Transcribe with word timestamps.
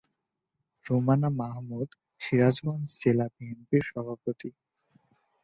রুমানা 0.85 1.29
মাহমুদ 1.39 1.89
সিরাজগঞ্জ 2.21 2.87
জেলা 3.01 3.25
বিএনপির 3.33 3.83
সভাপতি। 3.89 4.49